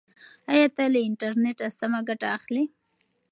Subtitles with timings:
[0.51, 2.63] ایا ته له انټرنیټه سمه ګټه اخلې؟